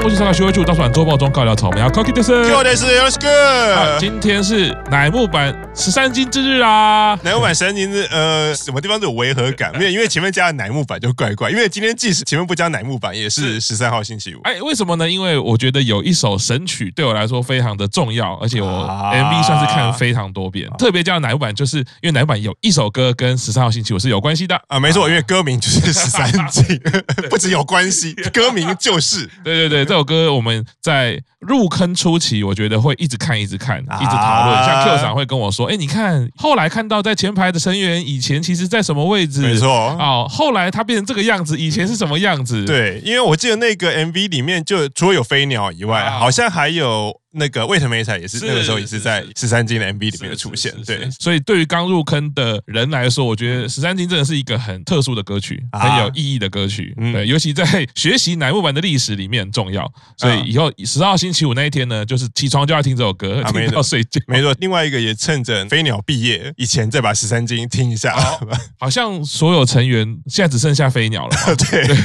[0.00, 3.98] 东吴去上海学会处大船周报中告聊草莓啊，Cookie 的是，Cookie 的是，Let's go。
[4.00, 7.18] 今天是乃木坂十三金之日啊！
[7.22, 9.70] 乃木坂十三金之日，呃，什么地方都有违和感？
[9.76, 14.40] 没有因为前面加了乃木坂就怪怪，因为今天即使前面不加乃木坂，也是十三号星期五。
[14.44, 15.06] 哎，为什么呢？
[15.10, 20.66] 因为我觉得有一首神曲对我来说非常的重要，而且我 MV 算是看了非常多遍。
[20.70, 24.80] 啊、特别加了乃木坂，就是因为乃木坂有一首歌跟十三号星期五是有关系的啊。
[24.80, 26.64] 没错，因为歌名就是十三金，
[27.28, 29.28] 不只有关系， 歌名就是。
[29.44, 34.64] 对对对，这首歌我们在入坑初期，我觉得会一直看，一直看，一直讨论。
[34.64, 39.40] 像 Q 长会跟我说：“哎，你看，后来看到在前排的成员以前其实在什么位置？
[39.40, 42.64] 没错，哦，后来他变成这个样子，以前是什么样子？
[42.64, 64.54] 对，因为我记得那个 MV 里面，就除了有飞鸟以外，好像还有。”那个卫藤美彩也是那个时候也是在十三金的 MV 里面的出现，对，所以对于刚入坑的人来说，我觉得十三金真的是一个很特殊的歌曲，很有意义的歌曲，对，尤其在学习乃木坂的历史里面很重要，所以以后十号星期五那一天呢，就是起床就要听这首歌，听到睡觉，没错。
[64.58, 68.16] 另外一个也趁着飞鸟毕业以前再把十三金听一下，
[68.78, 71.96] 好像所有成员现在只剩下飞鸟了， 对。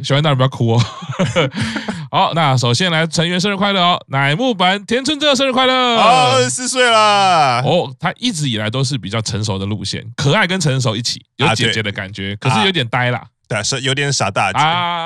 [0.04, 0.84] 小燕大人不要哭哦。
[2.10, 4.04] 好，那首先来成员生日快乐哦！
[4.08, 7.94] 乃木坂田村真生日快乐，二十四岁了哦。
[8.00, 13.22] 他一直以来都是比较成熟的路线，可爱跟成熟一起，有姐姐的感觉，可是有点呆啦。
[13.50, 14.58] 对，是有点傻大姐，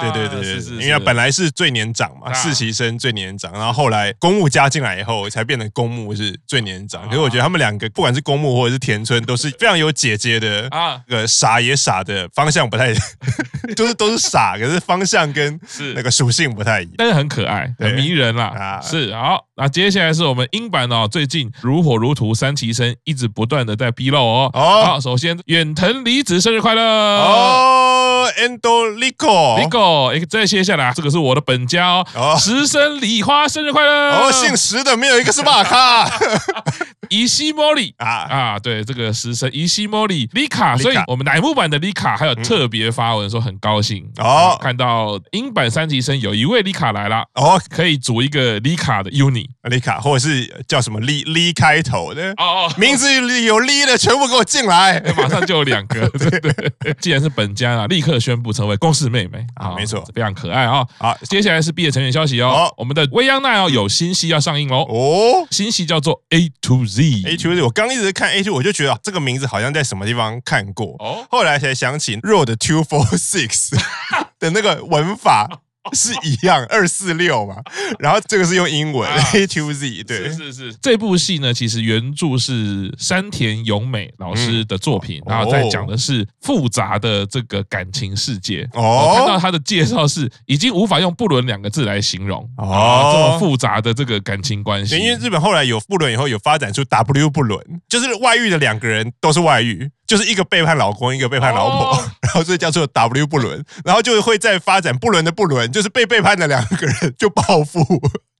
[0.02, 7.08] 对对对对，因为本来是最年长嘛，实习生最年长，然后后来公务加进来以后，才变成公务是最年长。
[7.08, 12.92] 可是我觉得他们两个，不管是公务或者是田村，都是非常有姐姐的啊，个傻也傻的方向不太，
[13.74, 15.58] 就是都是傻，可是方向跟
[15.94, 18.44] 那个属性不太一样，但是很可爱，很迷人啦。
[18.54, 24.50] 啊，是好，那接下来是我们英版哦，最近如火如荼，三期生一直不断的在披露哦。
[24.52, 26.82] 好，首先远藤离子生日快乐。
[26.82, 28.30] 哦。
[28.34, 34.10] Endolico，Lico，哎，再接下来，这个是我的本家哦，石生梨花生日快乐。
[34.10, 36.10] 哦，姓石的没有一个是马卡，
[37.10, 37.94] 伊西莫里。
[37.98, 38.06] 啊。
[38.08, 44.04] 啊，对，这个石生伊西莫里里卡，所以我们乃木版的里卡还有特别发文说很高兴。
[44.18, 52.32] 哦，看到英版三级生有一位里卡来了哦，可以组一个里卡的 UNI 里卡，或者是叫什么里里开头的。
[52.38, 58.14] 哦，名字里有里的全部给我进来，马上就有两个，对对，既然是本家啊，立刻。
[58.24, 60.86] 宣布成为公式妹妹啊，没错，非常可爱啊。
[60.96, 62.72] 好，接下来是毕业成员消息哦。
[62.78, 64.86] 我们的未央奈哦，有新戏要上映哦。
[64.88, 67.02] 哦，新戏叫做 A to Z。
[67.26, 70.96] A to Z，我刚一直看 A to，我就觉得这个名字好像在什么地方看过。
[71.00, 73.76] 哦，后来才想起 Road Two Four Six
[74.40, 75.60] 的那个文法。
[75.92, 77.56] 是一样二四六嘛，
[77.98, 80.74] 然后这个是用英文 A to Z，对，是是是。
[80.80, 88.68] 这部戏呢，其实原著是山田咏美老师的作品，然后在讲的是复杂的这个感情世界。
[88.72, 94.96] 哦，我看到他的介绍是已经无法用不伦两个字来形容哦，这么复杂的这个感情关系。
[94.98, 99.90] 因为日本后来有不伦以后，有发展出 W 不伦，就是外遇的两个人都是外遇。
[100.06, 107.80] 就是一个背叛老公，一个背叛老婆， 然后所以叫做 W 不伦，然后就会在发展不伦的不伦，就是被背叛的两个人就报复。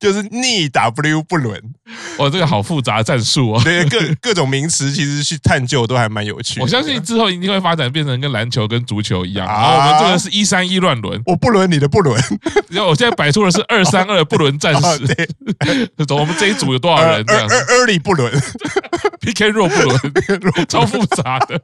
[0.00, 1.59] 就是逆 W 不伦，
[2.19, 3.60] 哇，这个好复杂的战术哦。
[3.65, 6.60] 对，各各种名词其实去探究都还蛮有趣。
[6.60, 9.47] 我相信之后一定会发展变成跟篮球跟足球一样。
[9.47, 12.21] 啊，我们这个是一三一乱伦，我不伦你的不伦。
[12.69, 15.06] 然后我现在摆出的是二三二不伦战士。
[15.06, 15.28] 对，
[16.16, 17.25] 我们这一组有多少人？
[17.25, 17.55] 这样子。
[17.55, 18.32] Early 不伦
[19.21, 19.99] ，PK 弱不伦，
[20.69, 21.59] 超复杂的。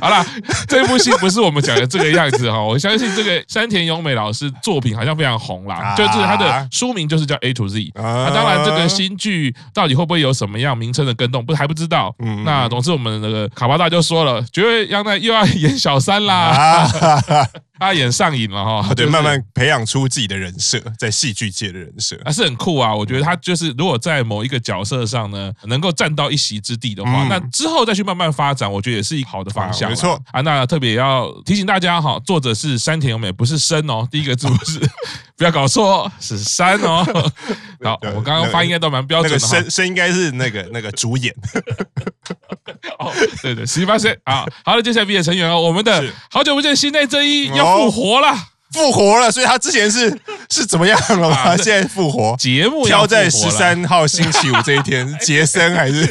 [0.00, 0.26] 好了，
[0.68, 2.60] 这部戏不是我们讲的这个样子哈。
[2.60, 7.52] 我相信这个山田优美老师作品好像非常红啦，就是他的书名就是叫 A。
[7.52, 12.14] to Z 啊，当然这个新剧到底会不会有什么样名称的更动，不还不知道。
[12.18, 16.34] 嗯，那总之我们那个卡巴大就说了，觉得央奈又要演小三啦。
[16.34, 17.48] 啊
[17.82, 22.94] 他演上瘾了哈，对，慢慢培养出自己的人设，在戏剧界的人设，还是很酷啊。
[22.94, 29.90] 我觉得他就是，如果在某一个角色上呢，能够占到一席之地的话，那之后再去慢慢发展，我觉得也是一个好的方向。
[29.90, 34.78] 没错啊，那特别要提醒大家哈，作者是山田咏美，不是生哦，第一个字不是，
[35.36, 37.04] 不要搞错，是山哦。
[37.82, 41.34] 好，我刚刚发音应该都蛮标准的，声声应该是那个那个主演。
[42.98, 43.12] 哦，
[43.42, 44.46] 对对，十八岁啊。
[44.64, 47.72] 好了，接下来毕业成员哦，我们的好久不见，新内正一要。
[47.72, 48.28] 复活了，
[48.73, 50.09] 复活了，所以他之前是
[50.49, 51.55] 是怎么样了吗？
[51.55, 56.05] 现在复活节目挑在十三号星期五这一天， 杰森还是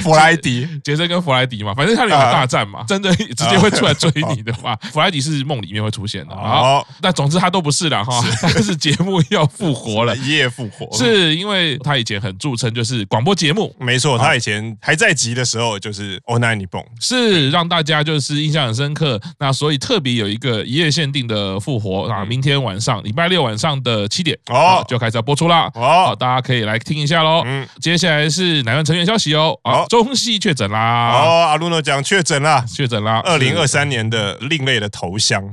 [0.00, 0.66] 弗莱迪？
[0.84, 6.36] 杰森跟弗莱迪嘛，反正他俩有大战嘛，真的直接会出来追你的话，弗莱迪是梦里面会出现的。
[6.36, 19.20] 好，那总之他都不是了哈，但是节目要复活了， 一夜复活，是因为他以前很著称，就是广播节目，没错，他以前还在集的时候就是オーナイ日本，是让大家就是印象很深刻。
[19.40, 25.69] 那所以特别有一个一夜限定的 复活啊，明天晚上礼拜六晚上的七点哦就开始要播出啦。
[25.75, 27.43] 哦，大家可以来听一下喽。
[27.45, 29.57] 嗯，接下来是乃湾成员消息哦。
[29.63, 31.11] 哦，中西确诊啦。
[31.13, 33.21] 哦，阿鲁诺讲确诊啦，确诊啦。
[33.23, 35.43] 二零二三年的另类的头香。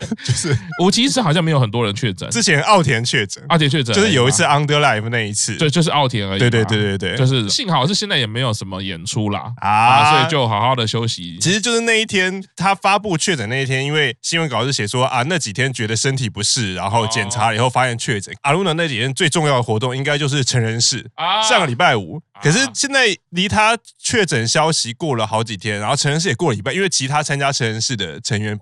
[0.24, 6.38] 就是我其实好像没有很多人确诊，之前奥田确诊，奥田确诊就是有一次 Underlife 那一次，对，就是奥田而已。
[6.38, 11.38] 对对对对对，就是幸好是现在也没有什么演出啦啊，所以就好好的休息。
[11.40, 18.34] 其实就是那一天他发布确诊那一天，因为新闻稿是写说啊，那几天觉得身体不适，然后检查了以后发现确诊。
[18.42, 22.20] 阿鲁娜那几天最重要的活动应该就是成人式啊，上个礼拜五。
[22.42, 28.56] 可是现在离他确诊消息过了好几天，然后成人式也过了一半，因为其他参加成人式的成员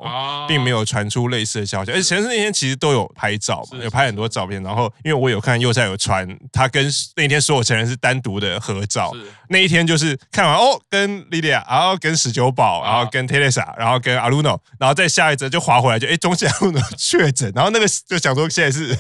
[0.47, 4.63] 并没有传出类似的消息，而且成人式那天其实都有拍照嘛，有拍很多照片。
[4.63, 9.13] 然后因为我有看右下有传他跟那天所有成人是单独的合照，
[9.49, 18.97] 那一天就是看完哦，跟莉莉亚，然后跟史九宝，然后跟 Teresa，然后跟 Aluno，，然后再下一则就划回来就哎，中西阿鲁诺确诊，然后那个就想说现在是，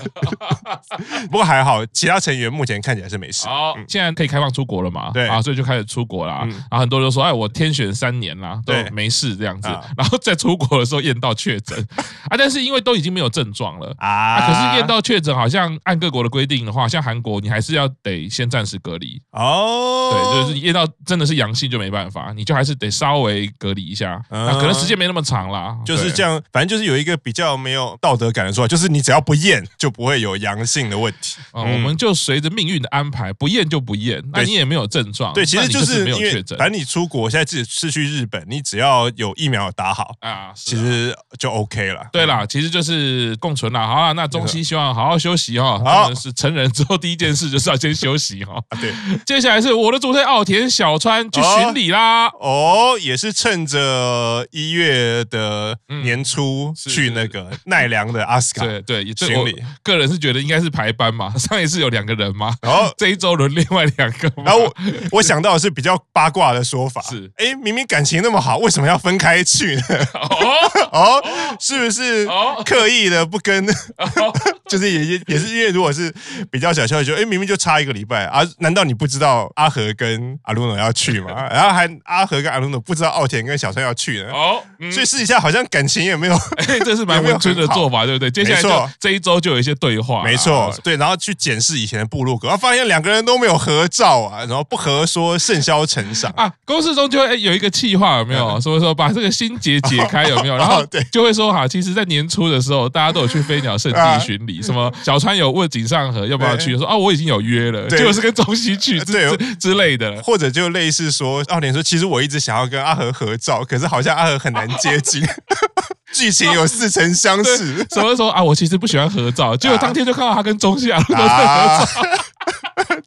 [1.30, 3.46] 不过还好，其他成员目前看起来是没事。
[3.46, 4.63] 好，现在可以开放出。
[4.64, 5.10] 出国了嘛？
[5.12, 6.46] 对啊，所以就开始出国啦。
[6.70, 11.78] 然后很多人都说：“哎，我天选三年啦，对没事这样子。”然后在出国的时候验到确诊
[12.30, 20.10] 啊，但是因为都已经没有症状了啊，可是验到确诊，好像按各国的规定的话，像韩国你还是要得先暂时隔离哦。
[20.12, 24.18] 对，就是验到真的是阳性就没办法，你就还是得稍微隔离一下。
[24.30, 26.42] 那可能时间没那么长啦，就是这样。
[26.50, 31.36] 反正就是有一个比较没有道德感的说法，就是你只要不验就不会有阳性的问题。
[31.52, 34.22] 啊，我们就随着命运的安排，不验就不验。
[34.32, 34.53] 那你。
[34.54, 36.56] 你也没有症状，对，其实就是没有确诊。
[36.56, 42.06] 反正你出国，现在自己是去日本，你只要有疫苗打好啊，其实就 OK 了。
[42.12, 43.84] 对啦，其实就是共存啦。
[43.84, 45.76] 好了，那中西希望好好休息哈。
[45.80, 48.62] 好，是成人之后第一件事就是要先休息哈。
[48.80, 48.94] 对，
[49.26, 52.28] 接下来是我的主推奥田小川去巡礼啦。
[52.38, 58.64] 哦，也是趁着一月的年初去那个奈良的阿斯卡。
[58.64, 59.60] 对对，巡礼。
[59.82, 64.30] 个人是觉得应该是排班嘛，上一次有两个人嘛，然后 这一周轮另外两个。
[64.44, 64.74] 然后我
[65.12, 69.82] 我想到的是比较八卦的说法，是哎，明明感情那么好，为什么要分开去呢？
[70.14, 71.24] 哦哦，
[71.58, 72.28] 是不是
[72.64, 73.64] 刻意的不跟？
[74.68, 76.12] 就是也也也是因为如果是
[76.50, 81.30] 比较小消息，就哎，明明就差一个礼拜啊，难道你不知道阿和跟阿鲁诺要去吗？
[81.50, 84.30] 然后还阿和跟阿鲁诺不知道奥田跟小川要去呢？
[84.32, 88.30] 哦，所以试一下，好像感情也没有，哎，这是蛮温存的做法，对不对？
[88.30, 94.33] 接下来就这一周就有一些对话，没错，对，然后去检视以前的部落格，然后发现两个人都没有合照啊。
[94.40, 98.60] 然后不合说甚嚣尘上啊，公式中就会有一个气话有没有？
[98.60, 100.56] 所以说把这个心结解开有没有？
[100.56, 101.02] 然后对。
[101.12, 115.22] 就会说哈，其实，在年初的时候，大家都有去飞鸟圣地巡礼，什么小川有问井上和要不要去，说啊我已经有约了，结果是跟中西去之之类的，或者就类似说奥田说，其实我一直想要跟阿和合照，可是好像阿和很难接近，
[116.12, 122.08] 剧情有似曾相识，什么说啊我其实不喜欢合照，结果当天就看到他跟中西阿鲁都在合照。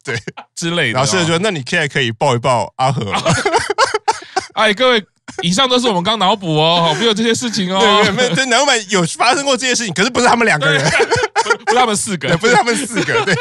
[0.08, 0.20] 对，
[0.56, 1.00] 之类的。
[1.00, 3.12] 老师就说：“那你现在可以抱一抱阿和。
[4.54, 5.06] ”哎，各位。
[5.42, 7.80] 以上都是我们刚脑补哦， 没有这些事情哦。
[7.80, 9.94] 对，没有，对，难道有发生过这些事情？
[9.94, 10.84] 可是不是他们两个人，
[11.66, 13.26] 不是他们四个， 不是他们四个。
[13.26, 13.36] 对，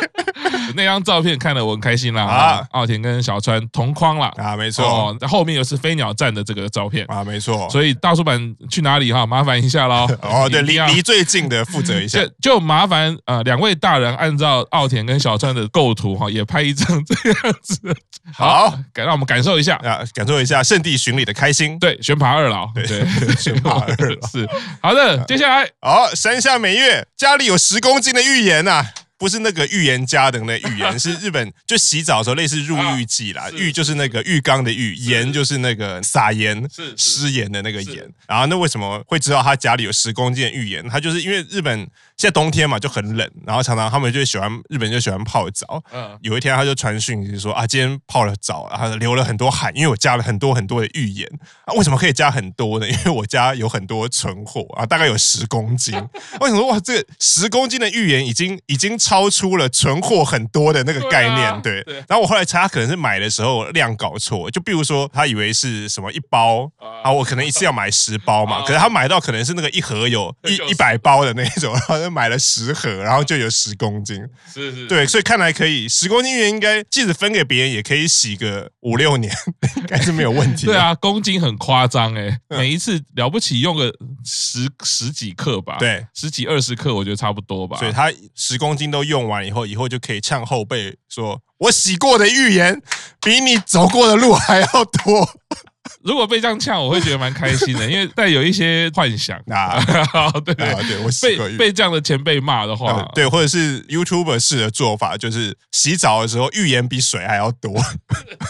[0.75, 2.23] 那张照片看了我很开心啦。
[2.25, 5.17] 啊，奥田跟小川同框了啊，没错。
[5.21, 7.69] 在后面又是飞鸟站的这个照片啊，没错。
[7.71, 9.25] 所以大叔版去哪里哈？
[9.27, 10.07] 麻烦一下喽。
[10.23, 12.19] 哦，对，离离最近的负责一下。
[12.41, 17.97] 就麻烦呃两位大人按照奥田跟小川的构图哈，也拍一张这样子。
[18.35, 21.79] 好，感让我们感受一下啊，感受一下圣地巡礼的开心。
[21.87, 22.71] 对，选拔二老。
[22.75, 22.85] 对，
[23.39, 24.49] 选拔二老 是
[24.83, 25.25] 好的。
[25.27, 28.85] 接下来，好，山下美月家里有十公斤的浴盐呐。
[29.19, 33.49] 不是那个预言家的那个预言，是日本就洗澡的时候类似入浴剂啦。
[33.53, 38.07] 浴就是那个浴缸的浴，盐就是那个撒盐是、施盐的那个盐。
[38.29, 40.87] 然后那为什么会知道他家里有十公斤的浴盐？
[40.91, 45.83] 他就是因为日本现在冬天嘛就很冷，然后常常他们就喜欢日本就喜欢泡澡。
[45.93, 51.29] 嗯，有一天他就传讯息说啊，今天泡了澡，然后流了很多汗，因为我加了很多很多的浴盐。
[51.65, 52.89] 啊，为什么可以加很多呢？
[52.91, 55.95] 因为我家有很多存货啊，大概有十公斤。
[56.41, 58.97] 为什么哇，这个十公斤的浴盐已经已经。
[58.99, 61.63] 超出了存货很多的那个概念。
[61.63, 66.69] 对，然后我后来查，他可能是买的时候量搞错，就比如说他以为是什么一包
[67.05, 74.17] 啊，我可能一次要买十包嘛， 可是他买到可能是那个一盒有一 一百包的那种，然后就买了十盒，然后就有十公斤。
[74.53, 79.33] 是是，对，所以看来可以十公斤芋圆应该即使分给别人也可以洗个五六年，
[79.77, 80.67] 应该是没有问题。
[80.67, 83.93] 对啊，公斤很夸张哎，每一次了不起用个
[84.25, 87.77] 十十几克吧，对，十几二十克我觉得差不多吧。
[87.79, 92.81] 所以他十公斤都用完以后，以后就可以呛后辈说：“我洗过的芋圆
[93.21, 95.29] 比你走过的路还要多。”
[96.03, 99.81] 如果被这样呛，我会觉得蛮开心的，因为带有一些幻想啊。
[100.45, 107.73] 对对对，我被被这样的前辈骂的话，对，或者是 YouTuber 式的做法，就是洗澡的时候浴盐比水还要多，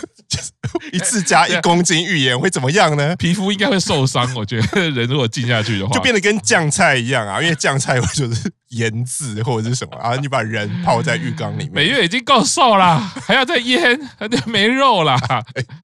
[0.92, 3.16] 一次加一公斤浴盐会怎么样呢？
[3.16, 8.50] 皮肤应该会受伤，我觉得人如果浸下去的话，就变得跟酱菜一样啊，因为酱菜我就是。
[8.70, 11.70] 腌制或者是什么，啊你把人泡在浴缸里面。
[11.72, 13.98] 每月已经够瘦啦， 还要再腌，
[14.46, 15.16] 没肉了。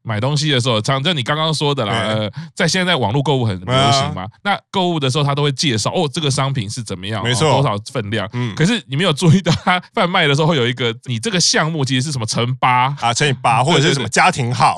[0.03, 8.29] 买东西的时候，常正你刚刚说的啦，呃，在现在网络购物很流行嘛，那购物的时候他都会介绍哦，这个商品是怎么样，没错，多少分量。
[8.33, 14.77] 嗯，可是你没有注意到，他贩卖的时候会有一个，你这个项目其实是什么乘八啊，乘以八， 或者是什么家庭号。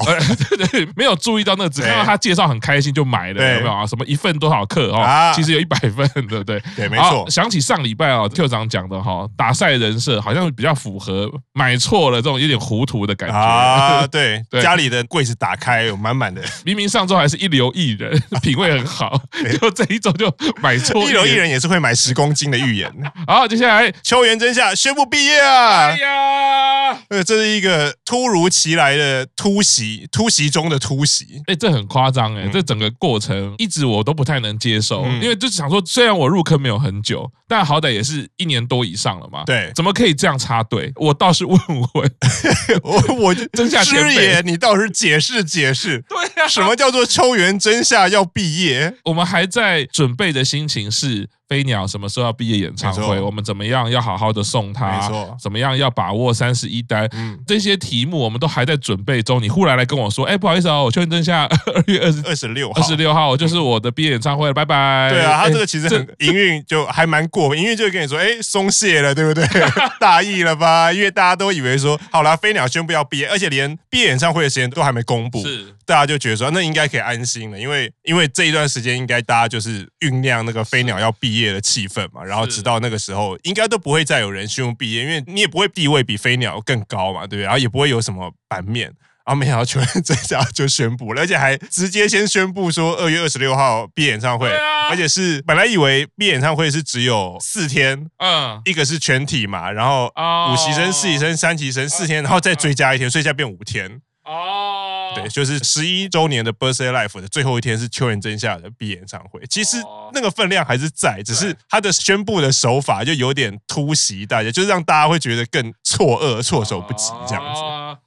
[0.57, 3.87] 对对，没有注意到那个，只看到他介绍很开心就买了，有没有啊？
[3.87, 5.33] 什么一份多少克哦？
[5.35, 6.63] 其实有一百份，对不对？
[6.77, 7.29] 对，没错。
[7.31, 14.07] 想起上礼拜哦特长讲的哈，打赛人设好像比较符合买错了这种有点糊涂的感觉啊。
[14.11, 19.21] 对，对家里的柜子打开有满满的，明明上周还是一流艺人， 品味很好，
[19.51, 21.03] 结果这一周就买错。
[21.05, 22.91] 一流艺人也是会买十公斤的芋圆。
[23.27, 25.89] 好，接下来秋元真夏宣布毕业啊！
[25.89, 31.43] 哎呀，呃，这是一个突如其来的突袭，突袭中的突袭。
[31.47, 38.65] 哎，这很夸张哎，这整个过程一直我都不太能接受，因为就是想说，虽然我入坑没有很久，但好歹也是一年。
[38.67, 39.45] 多以上了嘛？
[39.45, 40.91] 对，怎么可以这样插队？
[40.97, 42.15] 我倒是问问，
[42.83, 46.03] 我我 真夏师爷，你倒是解释解释。
[46.09, 48.95] 对呀，什么叫做秋元真夏要毕业？
[49.05, 51.29] 我们还在准备的心情是。
[51.55, 53.21] 飞鸟什么时候要毕业演唱会？
[53.21, 54.91] 我们怎么样要好好的送他？
[54.91, 57.09] 没错，怎么样要把握三十一单？
[57.13, 59.41] 嗯，这些题目我们都还在准备中。
[59.41, 65.11] 你忽然来跟我说，哎，不好意思哦，我确认一下 二月二十二十六号二十六号就是我的毕业演唱会了，拜拜。
[65.13, 69.47] 对啊，他这个其实很营运就还蛮过，营运就会跟你说，哎，松懈了，对不对？
[70.01, 70.93] 大意了吧？
[70.93, 81.55] 因为大家都以为说，好啦，飞鸟宣布要毕业，而且连毕业演唱会的时间都还没公布，是大家就觉得说，那应该可以安心了，因为因为这一段时间应该大家就是酝酿那个飞鸟要毕业。
[81.55, 87.43] 的气氛嘛，然后直到那个时候，应该都不会再有人宣布毕业，因为你也不会地位比飞鸟更高嘛，对不对？
[87.43, 88.87] 然后也不会有什么版面，
[89.25, 100.07] 然后没想到秋元真夏就宣布了，而且还直接先宣布说二月二十六号闭演唱会，啊、而且是本来以为闭演唱会是只有四天，嗯，一个是全体嘛，然后
[100.51, 104.01] 五期生、四期生、三期生四天，然后再追加一天，所以现在变五天。
[104.25, 109.41] 哦，对，就是十一周年的 Birthday Life 的最后一天是秋元真夏的毕业演唱会。
[109.49, 109.77] 其实
[110.13, 117.61] 那个分量还是在，只是他的宣布的手法就有点突袭大家，就是让大家会觉得更错愕、措手不及这样子。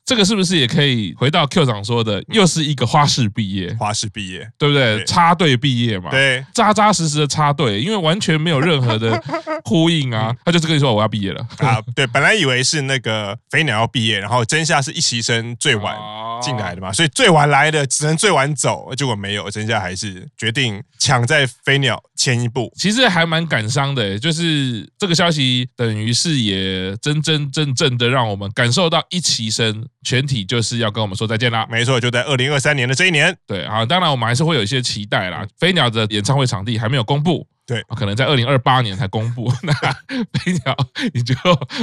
[0.08, 3.76] 这个是不是也可以回到 Q 长说的，又是一个花式毕业？
[3.78, 5.04] 花式毕业，对不对？
[5.04, 9.22] 插队毕业嘛，对，扎扎实实的插队，因为完全没有任何的
[9.66, 10.34] 呼应啊。
[10.46, 11.82] 他就是跟你说我要毕业了啊。
[11.94, 15.94] 对，本来以为是那个飞鸟要毕业，然后真夏是一期生最晚。
[16.40, 22.00] 进来的嘛，所以最晚来的只能最晚走，结果没有，真夏还是决定抢在飞鸟
[22.34, 22.72] 前一步。
[22.76, 31.66] 其实还蛮感伤的，就是这个消息等于是也真真正正的让我们感受到一齐生全体就是要跟我们说再见啦。
[31.70, 33.36] 没错，就在二零二三年的这一年。
[33.48, 35.48] 对啊，当然我们还是会有一些期待啦。
[35.58, 37.48] 飞鸟的演唱会场地还没有公布。
[37.68, 39.52] 对，可能在二零二八年才公布。
[39.62, 40.76] 那飞鸟，
[41.14, 41.36] 你就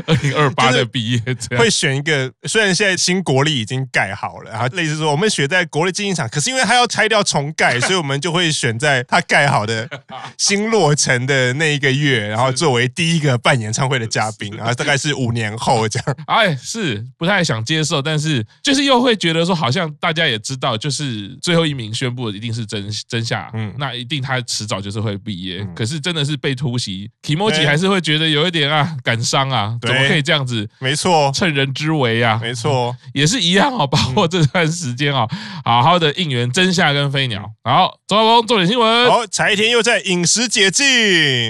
[0.07, 1.23] 二零二八的毕业
[1.59, 2.33] 会选一个。
[2.45, 9.87] 虽然现在新国立已经盖好了，然后类似说我们选在国立竞技场，可是因为它要拆掉重盖， 所以我们就会选在它盖好的
[10.39, 16.17] 新落成的那一个月，然后作为第一个办演唱会的嘉宾，然后大概是五年后这样。
[16.27, 25.63] 哎，是不太想接受，但是就是又会觉得说，好像大家也知道，就是最后一名宣布的一定是真真夏，嗯，那一定他迟早就是会毕业。
[25.75, 30.69] 可是真的是被突袭，Kimochi 还是会觉得有一点啊感伤啊，怎么可以这样子？
[30.79, 35.29] 没错，趁人之危啊，没错，也是一样哦，把握这段时间哦，
[35.65, 37.51] 好好的应援真夏跟飞鸟。
[37.65, 39.11] 好，周老公，重点新闻。
[39.11, 40.85] 好，柴田又在饮食解禁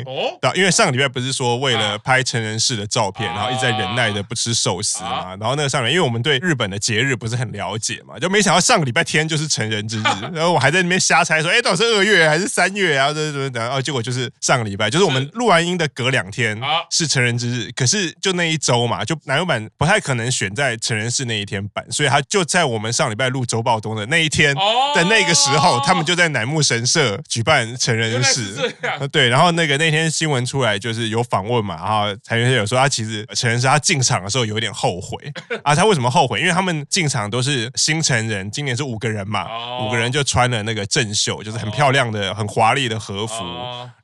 [0.06, 0.38] 哦。
[0.54, 5.36] 因为上个礼拜不是说为了拍成人式的照片，然后一直在忍耐的不吃寿司嘛。
[5.40, 10.02] 然后那个上面，因为我们对日本的节日不是很了解嘛，就没想到上个礼拜天就是成人之日。
[10.32, 13.12] 然后我还在那边瞎猜说，哎，到底是二月还是三月啊？
[13.12, 14.13] 这这这，然后结果就是。
[14.14, 16.56] 就是上个礼拜，就是我们录完音的隔两天
[16.90, 24.54] 是成人之日，可是就那一周嘛，就乃木版不太可能选在成人式那一天办，所以他就在我们上礼拜录周报东的那一天
[24.94, 28.72] 的那个时候，他们就在乃木神社举办成人式。
[29.10, 35.18] 对，然后那个那天新闻出来就是有访问嘛，然后柴原有说他其实成人式他进场的时候有一点后悔。
[35.64, 36.40] 啊，他为什么后悔？
[36.40, 39.48] 因为他们进场都是新成人，今年是五个人嘛，
[39.80, 43.34] 五个人就穿了那个正袖，就是很漂亮的、很华丽的和服，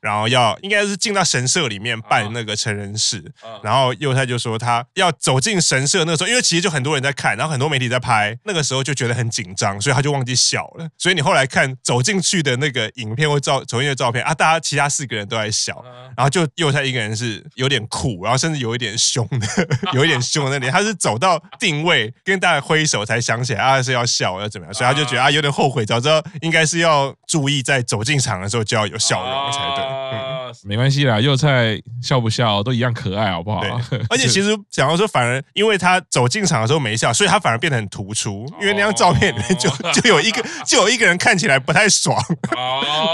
[0.01, 3.23] 然后要应该是进到神社里面办那个成人式，
[3.63, 10.89] 然后幼太就说他要走进神社那个时候，因为其实就很多人在看，然后很多媒体在拍，那个时候就觉得很紧张，所以他就忘记笑了。
[10.97, 15.83] 所以你后来看走进去的那个影片或照走进去的照片啊，大家其他四个人都在笑，
[16.17, 19.47] 然后就幼太一个人是有点酷，然后甚至有一点凶的，
[19.93, 29.90] 有一点凶的那里，他是走到定位跟大家挥手才想起来啊是要笑要怎么样，所以他就觉得啊有点后悔，早知道应该是要注意在走进场的时候就要有笑容才对。
[29.91, 30.31] 嗯
[30.65, 33.61] 没关系啦，幼菜笑不笑都一样可爱，好不好？
[34.09, 38.45] 而且其实想要说，反而因为他走进场的时候没笑，所以他反而变得很突出。
[38.59, 42.21] 因为那张照片里面就就有一个就有一个人看起来不太爽，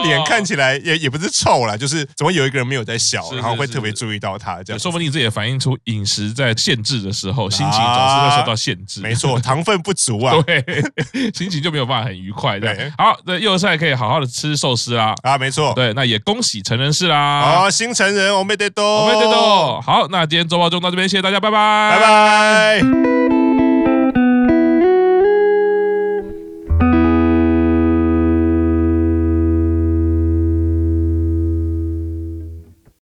[0.04, 4.80] 脸看起来也也不是臭啦，就是怎么有一个人没有在笑，然后会特别注意到他这样。
[4.80, 9.02] 说不定这也反映出饮食在限制的时候，心情总是会受到限制。
[9.02, 10.64] 没错，糖分不足啊， 对，
[11.34, 12.60] 心情就没有办法很愉快。
[12.60, 15.14] 对，好，那幼菜可以好好的吃寿司啊。
[15.22, 17.42] 啊，没错，对，那也恭喜成人式啦。
[17.42, 19.80] 好，新成人，我没得多，我没得多。
[19.80, 23.27] 好，那今天周报就到这边，谢谢大家，拜拜，拜拜。